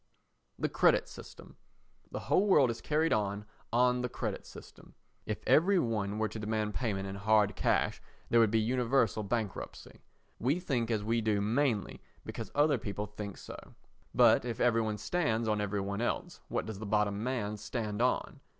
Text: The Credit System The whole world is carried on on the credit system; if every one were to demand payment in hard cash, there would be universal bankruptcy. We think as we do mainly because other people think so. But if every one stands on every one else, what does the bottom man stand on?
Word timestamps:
The 0.57 0.67
Credit 0.67 1.07
System 1.07 1.57
The 2.09 2.21
whole 2.21 2.47
world 2.47 2.71
is 2.71 2.81
carried 2.81 3.13
on 3.13 3.45
on 3.71 4.01
the 4.01 4.09
credit 4.09 4.47
system; 4.47 4.95
if 5.27 5.43
every 5.45 5.77
one 5.77 6.17
were 6.17 6.27
to 6.27 6.39
demand 6.39 6.73
payment 6.73 7.07
in 7.07 7.13
hard 7.13 7.55
cash, 7.55 8.01
there 8.27 8.39
would 8.39 8.49
be 8.49 8.59
universal 8.59 9.21
bankruptcy. 9.21 9.99
We 10.39 10.59
think 10.59 10.89
as 10.89 11.03
we 11.03 11.21
do 11.21 11.39
mainly 11.39 12.01
because 12.25 12.49
other 12.55 12.79
people 12.79 13.05
think 13.05 13.37
so. 13.37 13.75
But 14.11 14.43
if 14.43 14.59
every 14.59 14.81
one 14.81 14.97
stands 14.97 15.47
on 15.47 15.61
every 15.61 15.81
one 15.81 16.01
else, 16.01 16.39
what 16.47 16.65
does 16.65 16.79
the 16.79 16.87
bottom 16.87 17.21
man 17.23 17.57
stand 17.57 18.01
on? 18.01 18.39